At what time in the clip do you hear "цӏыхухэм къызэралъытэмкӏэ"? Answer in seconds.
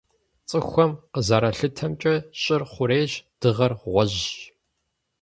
0.49-2.15